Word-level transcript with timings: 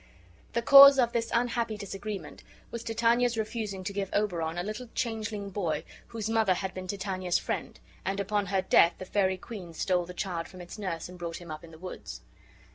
The 0.53 0.63
cause 0.63 0.97
of 0.97 1.13
this 1.13 1.29
unhappy 1.31 1.77
disagreement 1.77 2.41
was 2.71 2.83
Titania's 2.83 3.37
refusing 3.37 3.83
give 3.83 4.09
Oberon 4.13 4.57
a 4.57 4.63
little 4.63 4.89
changeling 4.95 5.51
boy, 5.51 5.83
whose 6.07 6.27
mother 6.27 6.55
had 6.55 6.73
been 6.73 6.87
Titania's 6.87 7.37
friend; 7.37 7.79
and 8.03 8.19
upon 8.19 8.47
her 8.47 8.63
death 8.63 8.95
the 8.97 9.05
fairy 9.05 9.37
queen 9.37 9.75
stole 9.75 10.07
the 10.07 10.15
child 10.15 10.47
from 10.47 10.59
its 10.59 10.79
nurse 10.79 11.07
and 11.07 11.19
brought 11.19 11.37
him 11.37 11.51
up 11.51 11.63
in 11.63 11.69
the 11.69 11.77
woods. 11.77 12.21